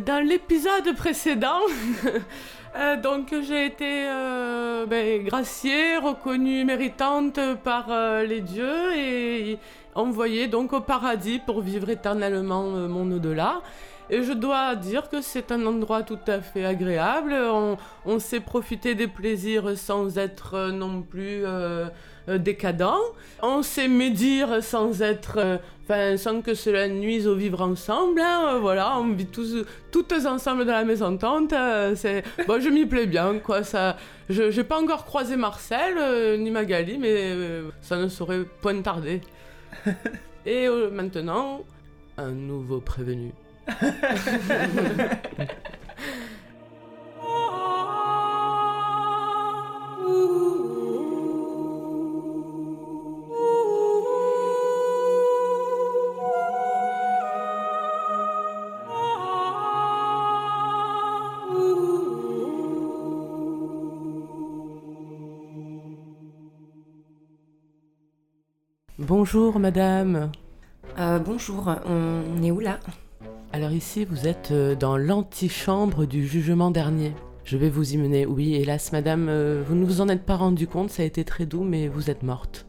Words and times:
Dans 0.00 0.26
l'épisode 0.26 0.96
précédent, 0.96 1.60
euh, 2.76 2.96
donc 3.00 3.34
j'ai 3.46 3.66
été 3.66 4.08
euh, 4.08 4.86
ben, 4.86 5.22
graciée, 5.24 5.98
reconnue 5.98 6.64
méritante 6.64 7.38
par 7.62 7.86
euh, 7.90 8.24
les 8.24 8.40
dieux 8.40 8.96
et 8.96 9.58
envoyée 9.94 10.48
donc 10.48 10.72
au 10.72 10.80
paradis 10.80 11.38
pour 11.38 11.60
vivre 11.60 11.90
éternellement 11.90 12.64
mon 12.64 13.10
au-delà. 13.12 13.60
Et 14.10 14.22
je 14.22 14.32
dois 14.32 14.74
dire 14.74 15.08
que 15.10 15.20
c'est 15.20 15.52
un 15.52 15.64
endroit 15.66 16.02
tout 16.02 16.18
à 16.26 16.40
fait 16.40 16.64
agréable. 16.64 17.34
On, 17.34 17.76
on 18.06 18.18
sait 18.18 18.40
profiter 18.40 18.94
des 18.94 19.06
plaisirs 19.06 19.76
sans 19.76 20.18
être 20.18 20.70
non 20.70 21.02
plus 21.02 21.44
décadent. 22.28 22.94
On 23.42 23.62
sait 23.62 23.88
médire 23.88 24.62
sans 24.62 25.02
être, 25.02 25.38
euh, 25.38 25.56
enfin, 25.84 26.16
sans 26.16 26.40
que 26.40 26.54
cela 26.54 26.88
nuise 26.88 27.26
au 27.26 27.34
vivre 27.34 27.60
ensemble. 27.60 28.20
hein. 28.20 28.54
Euh, 28.54 28.58
voilà, 28.58 28.98
on 28.98 29.12
vit 29.12 29.26
tous, 29.26 29.64
toutes 29.92 30.12
ensemble 30.12 30.64
dans 30.64 30.72
la 30.72 30.84
maison 30.84 31.16
tente. 31.16 31.54
c'est, 31.96 32.24
bon, 32.46 32.60
je 32.60 32.68
m'y 32.70 32.86
plais 32.86 33.06
bien, 33.06 33.38
quoi. 33.38 33.62
Ça, 33.62 33.96
je, 34.30 34.50
j'ai 34.50 34.64
pas 34.64 34.80
encore 34.80 35.04
croisé 35.04 35.36
Marcel 35.36 35.96
euh, 35.98 36.36
ni 36.38 36.50
Magali, 36.50 36.96
mais 36.98 37.12
euh, 37.12 37.70
ça 37.82 37.96
ne 37.98 38.08
saurait 38.08 38.44
point 38.62 38.80
tarder. 38.80 39.20
Et 40.46 40.66
euh, 40.66 40.90
maintenant, 40.90 41.62
un 42.16 42.30
nouveau 42.30 42.80
prévenu. 42.80 43.32
Bonjour 69.06 69.58
madame. 69.58 70.32
Euh, 70.98 71.18
bonjour, 71.18 71.70
on 71.86 72.42
est 72.42 72.50
où 72.50 72.58
là? 72.58 72.80
Alors 73.52 73.72
ici, 73.72 74.06
vous 74.06 74.26
êtes 74.26 74.48
euh, 74.50 74.74
dans 74.74 74.96
l'antichambre 74.96 76.06
du 76.06 76.26
jugement 76.26 76.70
dernier. 76.70 77.12
Je 77.44 77.58
vais 77.58 77.68
vous 77.68 77.92
y 77.92 77.98
mener. 77.98 78.24
Oui, 78.24 78.54
hélas, 78.54 78.92
madame, 78.92 79.26
euh, 79.28 79.62
vous 79.66 79.74
ne 79.74 79.84
vous 79.84 80.00
en 80.00 80.08
êtes 80.08 80.24
pas 80.24 80.36
rendu 80.36 80.66
compte, 80.66 80.88
ça 80.88 81.02
a 81.02 81.06
été 81.06 81.22
très 81.22 81.44
doux, 81.44 81.64
mais 81.64 81.86
vous 81.86 82.08
êtes 82.08 82.22
morte. 82.22 82.64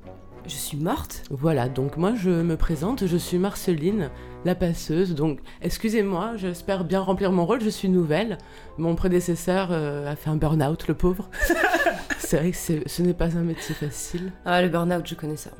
Je 0.45 0.55
suis 0.55 0.77
morte? 0.77 1.23
Voilà, 1.31 1.69
donc 1.69 1.95
moi 1.95 2.13
je 2.15 2.29
me 2.29 2.57
présente, 2.57 3.07
je 3.07 3.17
suis 3.17 3.37
Marceline, 3.37 4.09
la 4.43 4.55
passeuse, 4.55 5.15
donc 5.15 5.39
excusez-moi, 5.61 6.33
j'espère 6.35 6.83
bien 6.83 6.99
remplir 6.99 7.31
mon 7.31 7.45
rôle, 7.45 7.61
je 7.61 7.69
suis 7.69 7.87
nouvelle. 7.87 8.39
Mon 8.77 8.95
prédécesseur 8.95 9.69
euh, 9.71 10.11
a 10.11 10.17
fait 10.17 10.29
un 10.29 10.35
burn-out, 10.35 10.85
le 10.89 10.95
pauvre. 10.95 11.29
c'est 12.19 12.37
vrai 12.37 12.51
que 12.51 12.57
ce 12.57 13.01
n'est 13.01 13.13
pas 13.13 13.37
un 13.37 13.43
métier 13.43 13.73
facile. 13.73 14.33
Ah, 14.43 14.61
le 14.61 14.67
burn-out, 14.67 15.07
je 15.07 15.15
connais 15.15 15.37
ça. 15.37 15.51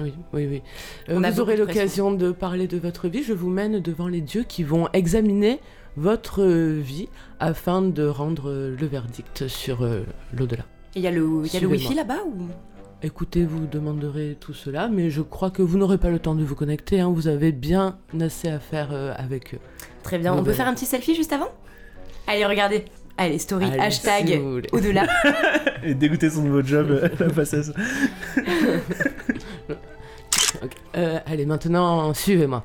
Oui, 0.00 0.12
oui, 0.32 0.46
oui. 0.50 0.62
Euh, 1.08 1.18
On 1.22 1.30
vous 1.30 1.40
aurez 1.40 1.56
l'occasion 1.56 2.12
de 2.12 2.30
parler 2.32 2.66
de 2.66 2.78
votre 2.78 3.08
vie. 3.08 3.22
Je 3.22 3.32
vous 3.32 3.48
mène 3.50 3.80
devant 3.80 4.08
les 4.08 4.20
dieux 4.20 4.44
qui 4.46 4.62
vont 4.62 4.88
examiner 4.92 5.60
votre 5.96 6.42
euh, 6.42 6.78
vie 6.82 7.08
afin 7.40 7.82
de 7.82 8.06
rendre 8.06 8.50
euh, 8.50 8.76
le 8.78 8.86
verdict 8.86 9.48
sur 9.48 9.82
euh, 9.82 10.00
l'au-delà. 10.36 10.64
Il 10.94 11.02
y 11.02 11.06
a 11.06 11.10
le, 11.10 11.20
il 11.20 11.26
y 11.26 11.56
a 11.56 11.60
le 11.60 11.66
Suivez-moi. 11.68 11.76
wifi 11.76 11.94
là-bas 11.94 12.18
ou? 12.26 12.48
Écoutez, 13.02 13.44
vous 13.44 13.66
demanderez 13.66 14.36
tout 14.40 14.54
cela, 14.54 14.88
mais 14.88 15.10
je 15.10 15.20
crois 15.22 15.50
que 15.50 15.60
vous 15.62 15.76
n'aurez 15.78 15.98
pas 15.98 16.08
le 16.10 16.18
temps 16.18 16.34
de 16.34 16.42
vous 16.44 16.54
connecter. 16.54 17.00
hein. 17.00 17.10
Vous 17.14 17.28
avez 17.28 17.52
bien 17.52 17.98
assez 18.20 18.48
à 18.48 18.58
faire 18.58 18.88
euh, 18.92 19.12
avec 19.16 19.54
eux. 19.54 19.58
Très 20.02 20.18
bien, 20.18 20.34
on 20.34 20.42
peut 20.42 20.52
faire 20.54 20.66
un 20.68 20.74
petit 20.74 20.86
selfie 20.86 21.14
juste 21.14 21.32
avant? 21.32 21.48
Allez, 22.26 22.44
regardez. 22.46 22.84
Allez, 23.18 23.38
story, 23.38 23.66
Allez, 23.66 23.78
hashtag 23.78 24.40
au-delà. 24.72 25.06
Et 25.84 25.94
dégoûté 25.94 26.28
de 26.28 26.32
son 26.34 26.42
nouveau 26.42 26.62
job, 26.62 27.10
la 27.18 27.30
passeuse. 27.30 27.72
Euh, 30.96 31.18
allez, 31.26 31.46
maintenant, 31.46 32.12
suivez-moi. 32.14 32.64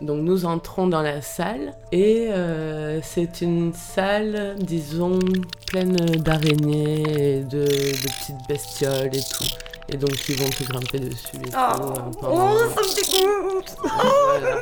Donc 0.00 0.20
nous 0.22 0.44
entrons 0.46 0.86
dans 0.86 1.02
la 1.02 1.20
salle 1.22 1.74
et 1.90 2.28
euh, 2.30 3.00
c'est 3.02 3.40
une 3.40 3.72
salle, 3.72 4.54
disons, 4.60 5.18
pleine 5.66 5.96
d'araignées 5.96 7.38
et 7.38 7.40
de, 7.40 7.64
de 7.64 8.02
petites 8.02 8.36
bestioles 8.48 9.10
et 9.12 9.18
tout. 9.18 9.44
Et 9.92 9.96
donc 9.96 10.10
ils 10.28 10.36
vont 10.40 10.48
te 10.48 10.62
grimper 10.62 11.00
dessus 11.00 11.36
et 11.44 11.50
tout. 11.50 11.56
Oh, 11.56 11.82
euh, 11.82 12.10
pendant- 12.20 12.52
oh, 12.52 12.58
ça 12.76 12.80
me 12.80 13.50
dégoûte 13.50 13.76
Voilà. 13.82 14.60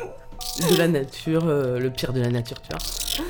De 0.71 0.75
la 0.77 0.87
nature, 0.87 1.43
euh, 1.45 1.77
le 1.79 1.91
pire 1.91 2.13
de 2.13 2.21
la 2.21 2.29
nature, 2.31 2.57
tu 2.61 2.69
vois. 2.69 3.23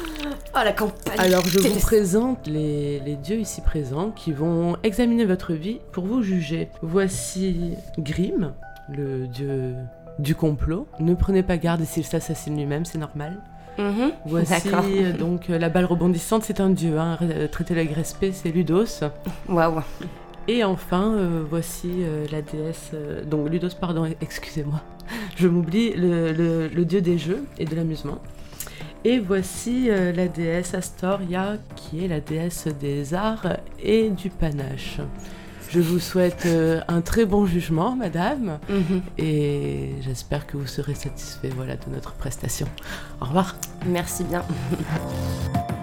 Oh, 0.56 0.60
la 0.64 0.72
campagne 0.72 1.20
Alors 1.20 1.46
je 1.46 1.60
vous 1.60 1.80
présente 1.80 2.48
les, 2.48 3.00
les 3.02 3.16
dieux 3.16 3.40
ici 3.40 3.60
présents 3.60 4.12
qui 4.12 4.32
vont 4.32 4.78
examiner 4.84 5.26
votre 5.26 5.52
vie 5.54 5.80
pour 5.92 6.06
vous 6.06 6.22
juger. 6.24 6.70
Voici 6.82 7.74
Grim, 8.00 8.54
le 8.90 9.28
dieu 9.28 9.76
du 10.20 10.36
complot. 10.36 10.88
Ne 11.00 11.14
prenez 11.14 11.44
pas 11.44 11.58
garde 11.58 11.84
s'il 11.84 12.04
s'assassine 12.06 12.58
lui-même, 12.58 12.86
c'est 12.86 12.98
normal. 12.98 13.38
Mhm, 13.78 14.12
Voici 14.26 14.70
euh, 14.74 15.14
donc 15.16 15.50
euh, 15.52 15.60
la 15.60 15.70
balle 15.70 15.86
rebondissante, 15.86 16.44
c'est 16.44 16.60
un 16.60 16.72
dieu. 16.72 16.98
Hein. 16.98 17.18
Re- 17.22 17.48
Traitez-le 17.48 17.82
avec 17.82 17.94
respect, 17.94 18.32
c'est 18.32 18.50
Ludos. 18.50 19.04
Waouh. 19.48 19.82
Et 20.48 20.64
enfin, 20.64 21.14
euh, 21.16 21.44
voici 21.48 21.92
euh, 22.00 22.26
la 22.32 22.42
déesse. 22.42 22.92
euh, 22.96 23.24
donc 23.24 23.50
Ludos, 23.50 23.76
pardon, 23.80 24.06
excusez-moi. 24.22 24.82
Je 25.36 25.48
m'oublie, 25.48 25.94
le, 25.94 26.32
le- 26.34 26.68
le 26.70 26.86
dieu 26.86 27.02
des 27.02 27.18
jeux 27.20 27.44
et 27.60 27.66
de 27.66 27.76
l'amusement. 27.76 28.18
Et 29.06 29.20
voici 29.20 29.90
euh, 29.92 30.12
la 30.12 30.28
déesse 30.28 30.74
Astoria, 30.74 31.58
qui 31.76 32.04
est 32.04 32.08
la 32.08 32.20
déesse 32.20 32.68
des 32.80 33.14
arts 33.14 33.58
et 33.84 34.10
du 34.10 34.30
panache. 34.32 34.98
Je 35.70 35.80
vous 35.82 36.00
souhaite 36.00 36.44
euh, 36.46 36.80
un 36.88 37.02
très 37.02 37.26
bon 37.26 37.46
jugement, 37.46 37.96
madame, 37.96 38.60
Mhm. 38.70 39.02
et 39.18 39.92
j'espère 40.02 40.48
que 40.48 40.56
vous 40.58 40.66
serez 40.68 40.96
satisfait 40.96 41.50
voilà, 41.56 41.76
de 41.76 41.90
notre 41.94 42.14
prestation. 42.14 42.68
Au 43.22 43.26
revoir. 43.26 43.56
Merci 43.86 44.24
bien. 44.24 44.44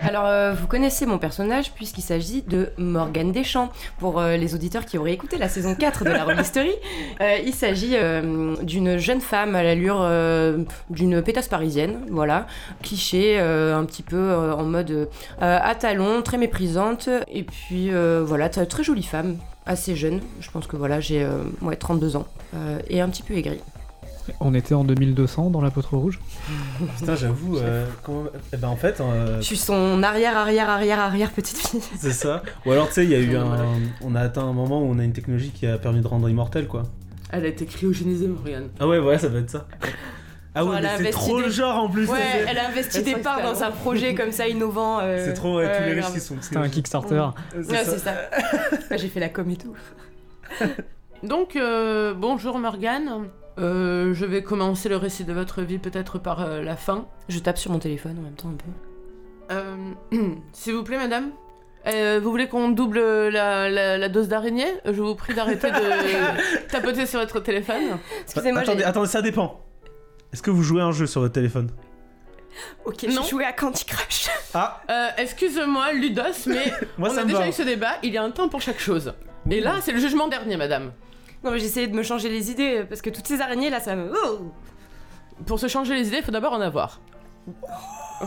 Alors, 0.00 0.26
euh, 0.26 0.52
vous 0.52 0.66
connaissez 0.66 1.06
mon 1.06 1.18
personnage 1.18 1.72
puisqu'il 1.72 2.02
s'agit 2.02 2.42
de 2.42 2.70
Morgane 2.78 3.32
Deschamps. 3.32 3.70
Pour 3.98 4.20
euh, 4.20 4.36
les 4.36 4.54
auditeurs 4.54 4.84
qui 4.84 4.96
auraient 4.96 5.12
écouté 5.12 5.38
la 5.38 5.48
saison 5.48 5.74
4 5.74 6.04
de 6.04 6.10
la 6.10 6.24
Rollisterie, 6.24 6.74
euh, 7.20 7.38
il 7.44 7.52
s'agit 7.52 7.96
d'une 8.62 8.98
jeune 8.98 9.20
femme 9.20 9.54
à 9.54 9.62
l'allure 9.62 10.08
d'une 10.90 11.22
pétasse 11.22 11.48
parisienne, 11.48 12.00
voilà, 12.10 12.46
cliché, 12.82 13.38
un 13.38 13.84
petit 13.84 14.02
peu 14.02 14.32
en 14.34 14.64
mode 14.64 15.08
à 15.40 15.74
talons, 15.74 16.22
très 16.22 16.38
méprisante, 16.38 17.08
et 17.28 17.42
puis 17.42 17.90
voilà, 18.22 18.48
très 18.48 18.82
jolie 18.82 19.02
femme, 19.02 19.36
assez 19.66 19.94
jeune, 19.94 20.20
je 20.40 20.50
pense 20.50 20.66
que 20.66 20.76
voilà, 20.76 21.00
j'ai 21.00 21.22
euh, 21.22 21.42
ouais, 21.62 21.76
32 21.76 22.16
ans, 22.16 22.26
et 22.88 23.00
un 23.00 23.08
petit 23.08 23.22
peu 23.22 23.34
aigrie. 23.34 23.60
On 24.40 24.54
était 24.54 24.74
en 24.74 24.84
2200 24.84 25.50
dans 25.50 25.60
l'apôtre 25.60 25.96
rouge. 25.96 26.20
Putain, 26.98 27.14
j'avoue, 27.16 27.58
euh, 27.58 27.86
comment... 28.02 28.24
eh 28.52 28.56
ben 28.56 28.68
en 28.68 28.76
fait, 28.76 29.00
euh, 29.00 29.38
Je 29.38 29.42
suis 29.44 29.56
son 29.56 30.02
arrière, 30.02 30.36
arrière, 30.36 30.68
arrière, 30.68 30.98
arrière 31.00 31.30
petite 31.30 31.56
fille. 31.58 31.80
c'est 31.98 32.12
ça. 32.12 32.42
Ou 32.66 32.72
alors, 32.72 32.88
tu 32.88 32.94
sais, 32.94 33.04
il 33.04 33.10
y 33.10 33.14
a 33.14 33.18
eu 33.20 33.36
un. 33.36 33.56
On 34.02 34.14
a 34.14 34.20
atteint 34.20 34.44
un 34.44 34.52
moment 34.52 34.80
où 34.82 34.84
on 34.90 34.98
a 34.98 35.04
une 35.04 35.12
technologie 35.12 35.50
qui 35.50 35.66
a 35.66 35.78
permis 35.78 36.00
de 36.00 36.06
rendre 36.06 36.28
immortel, 36.28 36.66
quoi. 36.66 36.82
Elle 37.30 37.44
a 37.44 37.48
été 37.48 37.66
cryogénisée, 37.66 38.26
Morgane. 38.28 38.68
Ah 38.80 38.86
ouais, 38.88 38.98
voilà, 38.98 39.18
ça 39.18 39.28
va 39.28 39.38
être 39.40 39.50
ça. 39.50 39.66
Ah 40.54 40.64
ouais, 40.64 40.76
elle 40.78 40.82
mais 40.82 40.88
a 40.88 40.96
c'est 40.96 41.10
trop 41.10 41.36
des- 41.38 41.44
le 41.44 41.50
genre 41.50 41.76
en 41.76 41.88
plus. 41.90 42.08
Ouais, 42.08 42.18
elle 42.48 42.58
a 42.58 42.68
investi 42.68 42.98
Elle 42.98 43.04
des 43.04 43.16
parts 43.16 43.42
dans 43.42 43.62
un 43.62 43.70
projet 43.70 44.14
comme 44.14 44.32
ça 44.32 44.48
innovant. 44.48 44.98
euh, 45.00 45.24
C'est 45.24 45.34
trop, 45.34 45.58
ouais, 45.58 45.76
tous 45.78 45.84
les 45.84 45.92
riches 46.00 46.12
qui 46.12 46.20
sont. 46.20 46.36
C'était 46.40 46.56
un 46.56 46.68
Kickstarter. 46.68 47.26
C'est 47.52 47.58
Ouais, 47.70 47.84
ça. 47.84 47.92
c'est 47.92 47.98
ça. 47.98 48.96
J'ai 48.96 49.08
fait 49.08 49.20
la 49.20 49.28
com 49.28 49.48
et 49.50 49.56
tout. 49.56 49.74
Donc, 51.22 51.54
euh, 51.56 52.14
bonjour 52.14 52.58
Morgane. 52.58 53.28
Euh, 53.58 54.14
je 54.14 54.24
vais 54.24 54.42
commencer 54.42 54.88
le 54.88 54.96
récit 54.96 55.24
de 55.24 55.32
votre 55.32 55.62
vie 55.62 55.78
peut-être 55.78 56.18
par 56.18 56.42
euh, 56.42 56.62
la 56.62 56.76
fin. 56.76 57.06
Je 57.28 57.38
tape 57.38 57.58
sur 57.58 57.70
mon 57.72 57.78
téléphone 57.78 58.16
en 58.18 58.22
même 58.22 58.34
temps 58.34 58.48
un 58.50 58.56
peu. 58.56 59.54
Euh, 59.54 60.34
S'il 60.52 60.74
vous 60.74 60.84
plaît, 60.84 60.98
madame. 60.98 61.30
Euh, 61.86 62.20
vous 62.22 62.30
voulez 62.30 62.48
qu'on 62.48 62.68
double 62.68 62.98
la, 63.00 63.70
la- 63.70 63.96
la 63.98 64.08
dose 64.08 64.28
d'araignée? 64.28 64.66
Je 64.84 65.00
vous 65.00 65.14
prie 65.14 65.34
d'arrêter 65.34 65.70
de 65.70 66.68
tapoter 66.70 67.06
sur 67.06 67.20
votre 67.20 67.40
téléphone. 67.40 67.98
Excusez-moi, 68.22 68.60
attendez, 68.62 68.78
j'ai- 68.80 68.84
attendez, 68.84 69.08
ça 69.08 69.22
dépend. 69.22 69.60
Est-ce 70.32 70.42
que 70.42 70.50
vous 70.50 70.62
jouez 70.62 70.82
à 70.82 70.84
un 70.86 70.92
jeu 70.92 71.06
sur 71.06 71.20
votre 71.22 71.32
téléphone? 71.34 71.70
Ok, 72.84 73.04
Non. 73.04 73.22
j'ai 73.22 73.30
joué 73.30 73.44
à 73.44 73.52
Candy 73.52 73.84
Crush. 73.84 74.28
Ah, 74.54 74.82
Euh, 74.90 75.06
Excuse-moi, 75.16 75.92
Ludos, 75.94 76.22
mais 76.46 76.72
moi 76.98 77.08
on 77.10 77.14
ça 77.14 77.20
a 77.20 77.24
déjà 77.24 77.38
va. 77.38 77.48
eu 77.48 77.52
ce 77.52 77.62
débat. 77.62 77.92
Il 78.02 78.12
y 78.12 78.18
a 78.18 78.22
un 78.22 78.30
temps 78.30 78.48
pour 78.48 78.60
chaque 78.60 78.80
chose. 78.80 79.14
Et 79.50 79.60
là, 79.60 79.76
c'est 79.80 79.92
le 79.92 79.98
jugement 80.00 80.28
dernier, 80.28 80.56
madame. 80.56 80.92
Non, 81.44 81.50
mais 81.52 81.58
j'essayais 81.58 81.86
de 81.86 81.94
me 81.94 82.02
changer 82.02 82.28
les 82.28 82.50
idées 82.50 82.84
parce 82.88 83.00
que 83.00 83.10
toutes 83.10 83.26
ces 83.26 83.40
araignées 83.40 83.70
là, 83.70 83.80
ça 83.80 83.94
me. 83.94 84.12
Oh 84.24 84.52
Pour 85.46 85.60
se 85.60 85.68
changer 85.68 85.94
les 85.94 86.08
idées, 86.08 86.18
il 86.18 86.24
faut 86.24 86.32
d'abord 86.32 86.52
en 86.52 86.60
avoir. 86.60 87.00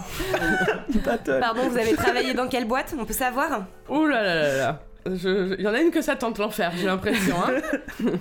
Pardon, 1.25 1.69
vous 1.69 1.77
avez 1.77 1.93
travaillé 1.93 2.33
dans 2.33 2.47
quelle 2.47 2.65
boîte 2.65 2.95
On 2.97 3.05
peut 3.05 3.13
savoir? 3.13 3.65
Ouh 3.89 4.05
là 4.05 4.23
là 4.23 4.35
là 4.35 4.57
là. 4.57 4.79
Il 5.05 5.59
y 5.59 5.67
en 5.67 5.73
a 5.73 5.81
une 5.81 5.91
que 5.91 6.01
ça 6.01 6.15
tente 6.15 6.37
l'enfer, 6.37 6.71
j'ai 6.77 6.85
l'impression. 6.85 7.35
Hein 7.43 7.61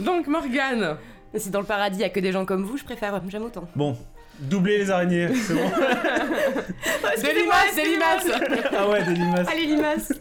Donc, 0.00 0.26
Morgane, 0.26 0.96
Si 1.36 1.50
dans 1.50 1.60
le 1.60 1.66
paradis 1.66 1.98
il 1.98 2.02
y 2.02 2.04
a 2.04 2.08
que 2.08 2.20
des 2.20 2.32
gens 2.32 2.44
comme 2.44 2.64
vous, 2.64 2.76
je 2.76 2.84
préfère, 2.84 3.20
j'aime 3.28 3.44
autant. 3.44 3.68
Bon, 3.76 3.96
doubler 4.38 4.78
les 4.78 4.90
araignées, 4.90 5.28
c'est 5.34 5.54
bon. 5.54 5.70
des 7.22 7.34
limaces, 7.34 7.74
des 7.76 7.84
limaces 7.84 8.26
ah 8.76 8.88
ouais, 8.88 9.02
des 9.04 9.14
limaces. 9.14 9.48
Allez, 9.48 9.66
limaces 9.66 10.12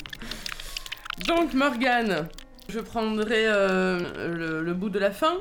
Donc, 1.27 1.53
Morgane, 1.53 2.27
je 2.69 2.79
prendrai 2.79 3.43
euh, 3.47 3.99
le, 4.33 4.61
le 4.61 4.73
bout 4.73 4.89
de 4.89 4.99
la 4.99 5.11
fin. 5.11 5.37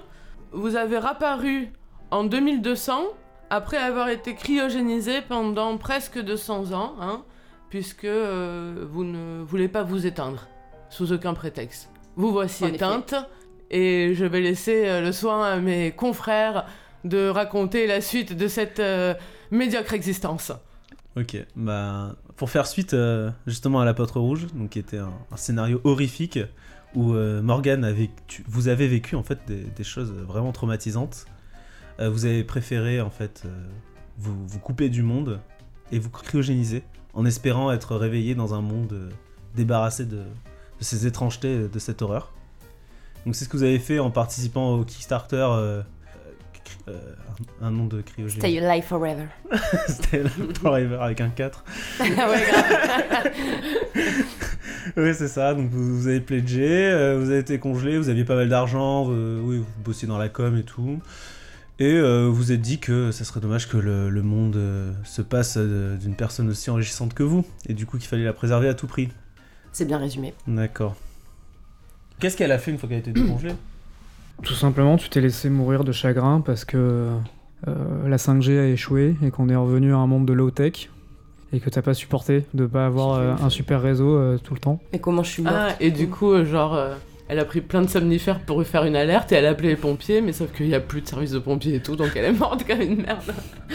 Vous 0.52 0.76
avez 0.76 0.98
rapparu 0.98 1.70
en 2.10 2.25
2200, 2.25 3.02
après 3.50 3.76
avoir 3.76 4.08
été 4.08 4.34
cryogénisé 4.34 5.20
pendant 5.20 5.76
presque 5.76 6.19
200 6.19 6.72
ans, 6.72 6.94
hein, 7.00 7.22
puisque 7.70 8.04
euh, 8.04 8.84
vous 8.90 9.04
ne 9.04 9.42
voulez 9.42 9.69
pas 9.69 9.82
vous 9.82 10.06
éteindre, 10.06 10.48
sous 10.90 11.12
aucun 11.12 11.34
prétexte. 11.34 11.90
Vous 12.16 12.32
voici 12.32 12.64
En 12.64 12.69
effet. 12.69 12.76
éteinte, 12.76 13.14
et 13.70 14.14
je 14.14 14.25
vais 14.25 14.40
laisser 14.40 14.86
euh, 14.88 15.00
le 15.02 15.12
soin 15.12 15.44
à 15.44 15.56
mes 15.56 15.92
confrères 15.92 16.66
de 17.04 17.28
raconter 17.28 17.86
la 17.86 18.00
suite 18.00 18.36
de 18.36 18.48
cette 18.48 18.80
euh, 18.80 19.14
médiocre 19.50 19.92
existence. 19.94 20.52
Ok, 21.18 21.36
bah 21.56 22.14
pour 22.36 22.48
faire 22.48 22.68
suite 22.68 22.94
euh, 22.94 23.32
justement 23.48 23.80
à 23.80 23.84
l'apôtre 23.84 24.20
rouge, 24.20 24.46
donc 24.54 24.70
qui 24.70 24.78
était 24.78 24.98
un, 24.98 25.12
scénario 25.36 25.80
horrifique 25.82 26.38
où 26.94 27.14
euh, 27.14 27.42
Morgan 27.42 27.92
vous 28.46 28.68
avez 28.68 28.86
vécu 28.86 29.16
en 29.16 29.24
fait 29.24 29.40
des, 29.46 29.84
choses 29.84 30.12
vraiment 30.12 30.52
traumatisantes. 30.52 31.26
Euh, 31.98 32.08
vous 32.08 32.24
avez 32.24 32.44
préféré 32.44 33.00
en 33.00 33.10
fait 33.10 33.42
vous, 34.16 34.46
couper 34.60 34.90
du 34.90 35.02
monde 35.02 35.40
et 35.90 35.98
vous 35.98 36.10
cryogéniser 36.10 36.84
en 37.14 37.24
espérant 37.24 37.72
être 37.72 37.96
réveillé 37.96 38.36
dans 38.36 38.54
un 38.54 38.60
monde 38.60 39.10
débarrassé 39.56 40.04
de, 40.04 40.18
de 40.18 40.84
ces 40.84 41.08
étrangetés, 41.08 41.68
de 41.68 41.78
cette 41.80 42.00
horreur. 42.00 42.32
Donc 43.26 43.34
c'est 43.34 43.44
ce 43.44 43.48
que 43.48 43.56
vous 43.56 43.64
avez 43.64 43.80
fait 43.80 43.98
en 43.98 44.12
participant 44.12 44.74
au 44.74 44.84
Kickstarter. 44.84 45.82
Euh, 46.88 46.98
un, 47.60 47.66
un 47.66 47.70
nom 47.70 47.86
de 47.86 48.00
cryogénie. 48.02 48.40
Stay 48.40 48.58
alive 48.58 48.84
forever. 48.84 49.26
Stay 49.88 50.24
Forever 50.60 50.98
avec 51.00 51.20
un 51.20 51.28
4. 51.30 51.64
Ah 52.00 52.04
ouais, 52.08 52.16
grave. 52.16 53.32
Oui, 54.96 55.14
c'est 55.14 55.28
ça. 55.28 55.54
Donc 55.54 55.68
vous, 55.70 56.00
vous 56.00 56.08
avez 56.08 56.20
pledgé, 56.20 56.66
euh, 56.66 57.18
vous 57.18 57.30
avez 57.30 57.40
été 57.40 57.58
congelé, 57.58 57.98
vous 57.98 58.08
aviez 58.08 58.24
pas 58.24 58.34
mal 58.34 58.48
d'argent, 58.48 59.04
vous, 59.04 59.12
oui, 59.42 59.58
vous 59.58 59.66
bossiez 59.84 60.08
dans 60.08 60.18
la 60.18 60.28
com 60.28 60.56
et 60.56 60.62
tout. 60.62 60.98
Et 61.78 61.92
euh, 61.92 62.26
vous 62.26 62.34
vous 62.34 62.52
êtes 62.52 62.60
dit 62.60 62.78
que 62.80 63.12
ça 63.12 63.24
serait 63.24 63.38
dommage 63.40 63.68
que 63.68 63.76
le, 63.76 64.10
le 64.10 64.22
monde 64.22 64.56
euh, 64.56 64.92
se 65.04 65.22
passe 65.22 65.54
euh, 65.58 65.96
d'une 65.96 66.16
personne 66.16 66.48
aussi 66.48 66.70
enrichissante 66.70 67.14
que 67.14 67.22
vous. 67.22 67.44
Et 67.68 67.74
du 67.74 67.86
coup 67.86 67.98
qu'il 67.98 68.08
fallait 68.08 68.24
la 68.24 68.32
préserver 68.32 68.68
à 68.68 68.74
tout 68.74 68.88
prix. 68.88 69.10
C'est 69.72 69.84
bien 69.84 69.98
résumé. 69.98 70.34
D'accord. 70.48 70.96
Qu'est-ce 72.18 72.36
qu'elle 72.36 72.50
a 72.50 72.58
fait 72.58 72.72
une 72.72 72.78
fois 72.78 72.88
qu'elle 72.88 72.98
a 72.98 73.00
été 73.00 73.12
décongelée? 73.12 73.54
Tout 74.43 74.55
simplement, 74.55 74.96
tu 74.96 75.08
t'es 75.08 75.20
laissé 75.20 75.50
mourir 75.50 75.85
de 75.85 75.93
chagrin 75.93 76.40
parce 76.40 76.64
que 76.64 77.08
euh, 77.67 78.08
la 78.08 78.17
5G 78.17 78.58
a 78.58 78.67
échoué 78.67 79.17
et 79.23 79.31
qu'on 79.31 79.49
est 79.49 79.56
revenu 79.56 79.93
à 79.93 79.96
un 79.96 80.06
monde 80.06 80.26
de 80.26 80.32
low-tech 80.32 80.90
et 81.52 81.61
que 81.61 81.70
t'as 81.70 81.82
pas 81.82 81.94
supporté 81.94 82.44
de 82.55 82.67
pas 82.67 82.87
avoir 82.87 83.14
euh, 83.14 83.35
un 83.43 83.50
super 83.50 83.81
réseau 83.81 84.17
euh, 84.17 84.38
tout 84.38 84.55
le 84.55 84.61
temps. 84.61 84.81
Mais 84.93 84.99
comment 84.99 85.23
je 85.23 85.31
suis 85.31 85.43
morte 85.43 85.56
Ah, 85.56 85.75
et 85.81 85.90
du 85.90 86.08
coup, 86.08 86.44
genre, 86.44 86.75
euh, 86.75 86.94
elle 87.29 87.38
a 87.38 87.44
pris 87.44 87.61
plein 87.61 87.82
de 87.82 87.88
somnifères 87.88 88.40
pour 88.40 88.62
faire 88.64 88.85
une 88.85 88.96
alerte 88.96 89.32
et 89.32 89.37
elle 89.37 89.46
a 89.46 89.50
appelé 89.50 89.70
les 89.70 89.76
pompiers, 89.76 90.20
mais 90.20 90.32
sauf 90.32 90.52
qu'il 90.52 90.67
n'y 90.67 90.75
a 90.75 90.81
plus 90.81 91.00
de 91.00 91.08
service 91.08 91.31
de 91.31 91.38
pompiers 91.38 91.76
et 91.76 91.81
tout, 91.81 91.96
donc 91.96 92.11
elle 92.14 92.26
est 92.26 92.32
morte 92.32 92.67
comme 92.67 92.81
une 92.81 93.02
merde. 93.02 93.35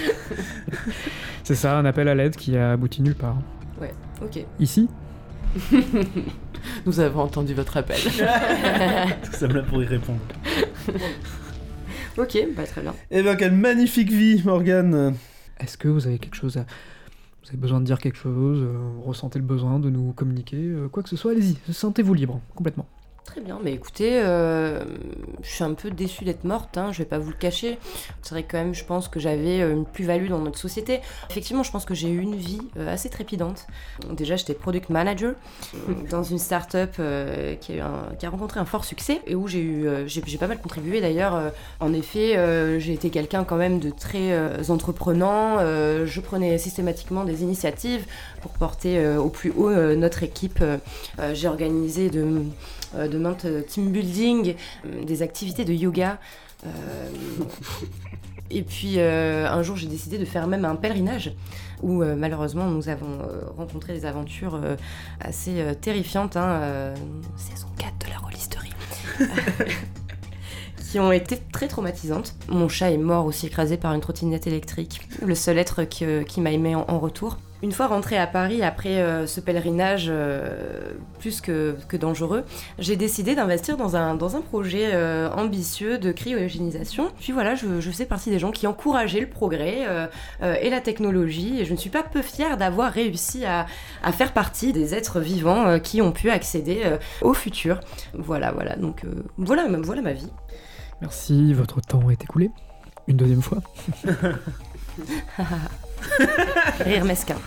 C'est 1.44 1.56
ça, 1.56 1.78
un 1.78 1.86
appel 1.86 2.08
à 2.08 2.16
l'aide 2.16 2.36
qui 2.36 2.56
a 2.58 2.72
abouti 2.72 3.02
nulle 3.02 3.16
part. 3.16 3.38
Ok. 4.22 4.46
Ici, 4.60 4.88
Nous 6.86 7.00
avons 7.00 7.22
entendu 7.22 7.54
votre 7.54 7.78
appel. 7.78 7.98
Tout 9.24 9.32
ça 9.34 9.48
me 9.48 9.54
là 9.54 9.62
pour 9.64 9.82
y 9.84 9.86
répondre. 9.86 10.20
Ok, 12.18 12.38
bah 12.56 12.64
très 12.68 12.82
bien. 12.82 12.94
Eh 13.10 13.24
ben, 13.24 13.36
quelle 13.36 13.54
magnifique 13.54 14.12
vie, 14.12 14.44
Morgane 14.46 15.16
est-ce 15.60 15.78
que 15.78 15.88
vous 15.88 16.08
avez 16.08 16.20
quelque 16.20 16.36
chose 16.36 16.58
à... 16.58 16.66
Vous 17.42 17.50
avez 17.50 17.58
besoin 17.58 17.80
de 17.80 17.86
dire 17.86 18.00
quelque 18.00 18.18
chose, 18.18 18.60
euh, 18.62 18.78
vous 18.96 19.02
ressentez 19.02 19.38
le 19.38 19.46
besoin 19.46 19.80
de 19.80 19.90
nous 19.90 20.14
communiquer, 20.14 20.58
euh, 20.58 20.88
quoi 20.88 21.04
que 21.04 21.10
ce 21.10 21.18
soit, 21.18 21.32
allez-y, 21.32 21.58
sentez-vous 21.72 22.14
libre, 22.14 22.40
complètement. 22.56 22.88
Très 23.26 23.40
bien, 23.40 23.58
mais 23.64 23.74
écoutez, 23.74 24.20
euh, 24.22 24.84
je 25.42 25.50
suis 25.50 25.64
un 25.64 25.74
peu 25.74 25.90
déçue 25.90 26.26
d'être 26.26 26.44
morte, 26.44 26.78
hein, 26.78 26.92
je 26.92 27.00
vais 27.00 27.06
pas 27.06 27.18
vous 27.18 27.30
le 27.30 27.36
cacher. 27.36 27.80
C'est 28.22 28.32
vrai 28.32 28.44
que 28.44 28.52
quand 28.52 28.58
même, 28.58 28.76
je 28.76 28.84
pense 28.84 29.08
que 29.08 29.20
j'avais 29.20 29.62
euh, 29.62 29.74
une 29.74 29.86
plus-value 29.86 30.28
dans 30.28 30.40
notre 30.40 30.60
société. 30.60 31.00
Effectivement, 31.30 31.64
je 31.64 31.72
pense 31.72 31.86
que 31.86 31.96
j'ai 31.96 32.10
eu 32.10 32.20
une 32.20 32.36
vie 32.36 32.62
euh, 32.78 32.94
assez 32.94 33.10
trépidante. 33.10 33.66
Déjà, 34.12 34.36
j'étais 34.36 34.54
product 34.54 34.90
manager 34.90 35.34
dans 36.10 36.24
une 36.24 36.38
start-up 36.38 36.92
qui, 37.62 37.80
a 37.80 38.30
rencontré 38.30 38.60
un 38.60 38.66
fort 38.66 38.86
succès 38.86 39.22
et 39.26 39.36
où 39.36 39.48
j'ai 39.48 39.62
eu, 39.62 39.88
j'ai 40.06 40.38
pas 40.38 40.48
mal 40.48 40.60
contribué 40.60 41.02
d'ailleurs. 41.02 41.52
En 41.80 41.94
effet, 41.94 42.38
j'ai 42.80 42.94
été 42.94 43.10
quelqu'un 43.10 43.44
quand 43.44 43.56
même 43.56 43.80
de 43.80 43.90
très 43.90 44.70
entreprenant. 44.70 45.60
Je 45.60 46.20
prenais 46.20 46.58
systématiquement 46.58 47.24
des 47.24 47.44
initiatives 47.44 48.06
pour 48.42 48.52
porter 48.52 49.16
au 49.18 49.30
plus 49.30 49.52
haut 49.56 49.72
notre 49.96 50.24
équipe. 50.24 50.64
J'ai 51.34 51.48
organisé 51.48 52.10
de 52.10 53.13
de 53.14 53.48
euh, 53.48 53.62
team 53.62 53.92
building, 53.92 54.56
euh, 54.86 55.04
des 55.04 55.22
activités 55.22 55.66
de 55.66 55.74
yoga. 55.74 56.20
euh, 56.66 56.70
et 58.50 58.62
puis 58.62 59.00
un 59.00 59.64
jour 59.64 59.78
j'ai 59.78 59.88
décidé 59.88 60.20
de 60.20 60.26
faire 60.26 60.46
même 60.46 60.64
un 60.64 60.76
pèlerinage 60.76 61.34
où 61.82 62.04
malheureusement 62.04 62.66
nous 62.66 62.88
avons 62.88 63.18
rencontré 63.58 63.94
des 63.94 64.06
aventures 64.06 64.62
assez 65.20 65.64
terrifiantes. 65.82 66.38
Hein, 66.38 66.94
saison 67.36 67.68
4 67.80 68.06
de 68.06 68.12
la 68.12 68.20
rôlisterie. 68.20 68.74
qui 70.94 71.00
ont 71.00 71.12
été 71.12 71.40
très 71.52 71.68
traumatisantes. 71.68 72.36
Mon 72.50 72.70
chat 72.70 72.92
est 72.92 72.98
mort 72.98 73.26
aussi 73.26 73.48
écrasé 73.48 73.78
par 73.78 73.96
une 73.96 74.02
trottinette 74.02 74.46
électrique, 74.46 75.02
le 75.26 75.36
seul 75.36 75.58
être 75.58 75.84
que- 75.84 76.24
qui 76.24 76.42
m'a 76.42 76.52
aimé 76.52 76.76
en, 76.76 76.86
en 76.88 77.00
retour. 77.00 77.38
Une 77.62 77.72
fois 77.72 77.88
rentrée 77.88 78.18
à 78.18 78.28
Paris 78.28 78.62
après 78.62 78.98
euh, 79.02 79.26
ce 79.26 79.40
pèlerinage 79.40 80.08
euh, 80.10 80.92
plus 81.20 81.40
que, 81.40 81.78
que 81.88 81.96
dangereux, 81.96 82.44
j'ai 82.78 82.98
décidé 82.98 83.36
d'investir 83.36 83.78
dans 83.78 83.96
un, 83.96 84.16
dans 84.16 84.36
un 84.36 84.42
projet 84.42 84.90
euh, 84.92 85.30
ambitieux 85.32 85.98
de 85.98 86.12
cryogénisation. 86.12 87.08
Puis 87.22 87.32
voilà, 87.32 87.56
je, 87.56 87.80
je 87.80 87.92
fais 87.92 88.04
partie 88.06 88.32
des 88.32 88.38
gens 88.40 88.52
qui 88.52 88.68
encourageaient 88.68 89.22
le 89.22 89.30
progrès 89.30 89.86
euh, 89.88 90.08
euh, 90.42 90.56
et 90.62 90.70
la 90.70 90.82
technologie. 90.82 91.62
Et 91.62 91.66
je 91.66 91.72
ne 91.72 91.78
suis 91.78 91.90
pas 91.90 92.04
peu 92.04 92.22
fière 92.22 92.58
d'avoir 92.58 92.92
réussi 92.92 93.46
à, 93.46 93.66
à 94.04 94.12
faire 94.12 94.34
partie 94.34 94.74
des 94.74 94.94
êtres 94.94 95.22
vivants 95.22 95.66
euh, 95.66 95.80
qui 95.80 96.02
ont 96.02 96.12
pu 96.12 96.32
accéder 96.32 96.82
euh, 96.84 96.98
au 97.22 97.34
futur. 97.34 97.80
Voilà, 98.14 98.52
voilà. 98.52 98.76
Donc 98.76 99.06
euh, 99.06 99.24
voilà, 99.38 99.68
voilà 99.82 100.02
ma 100.02 100.12
vie. 100.12 100.30
Merci, 101.00 101.54
votre 101.54 101.80
temps 101.80 102.10
est 102.10 102.22
écoulé. 102.22 102.52
Une 103.08 103.16
deuxième 103.16 103.42
fois. 103.42 103.60
Rire 106.80 107.06
mesquin. 107.06 107.38